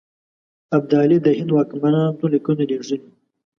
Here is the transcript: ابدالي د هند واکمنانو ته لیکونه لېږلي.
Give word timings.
ابدالي 0.77 1.17
د 1.21 1.27
هند 1.37 1.51
واکمنانو 1.57 2.17
ته 2.19 2.25
لیکونه 2.33 2.63
لېږلي. 2.69 2.97